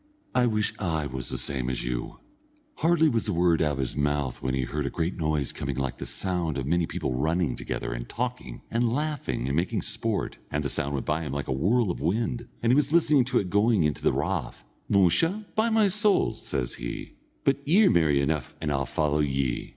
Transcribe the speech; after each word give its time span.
I 0.33 0.47
wish 0.47 0.73
I 0.79 1.05
was 1.05 1.29
the 1.29 1.37
same 1.37 1.69
as 1.69 1.85
you." 1.85 2.17
Hardly 2.77 3.07
was 3.07 3.27
the 3.27 3.33
word 3.33 3.61
out 3.61 3.73
of 3.73 3.77
his 3.77 3.95
mouth 3.95 4.41
when 4.41 4.55
he 4.55 4.63
heard 4.63 4.87
a 4.87 4.89
great 4.89 5.15
noise 5.15 5.51
coming 5.53 5.75
like 5.75 5.99
the 5.99 6.07
sound 6.07 6.57
of 6.57 6.65
many 6.65 6.87
people 6.87 7.13
running 7.13 7.55
together, 7.55 7.93
and 7.93 8.09
talking, 8.09 8.63
and 8.71 8.91
laughing, 8.91 9.45
and 9.47 9.55
making 9.55 9.83
sport, 9.83 10.39
and 10.49 10.63
the 10.63 10.69
sound 10.69 10.95
went 10.95 11.05
by 11.05 11.21
him 11.21 11.31
like 11.33 11.47
a 11.47 11.51
whirl 11.53 11.91
of 11.91 12.01
wind, 12.01 12.47
and 12.63 12.71
he 12.71 12.75
was 12.75 12.91
listening 12.91 13.25
to 13.25 13.37
it 13.37 13.51
going 13.51 13.83
into 13.83 14.01
the 14.01 14.11
rath. 14.11 14.63
"Musha, 14.89 15.45
by 15.53 15.69
my 15.69 15.87
soul," 15.87 16.33
says 16.33 16.73
he, 16.81 17.13
"but 17.43 17.57
ye're 17.63 17.91
merry 17.91 18.21
enough, 18.21 18.55
and 18.59 18.71
I'll 18.71 18.87
follow 18.87 19.19
ye." 19.19 19.69